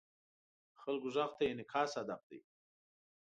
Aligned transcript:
د 0.73 0.75
خلکو 0.83 1.07
غږ 1.15 1.31
ته 1.37 1.43
انعکاس 1.51 1.91
هدف 1.99 2.21
دی. 2.29 2.39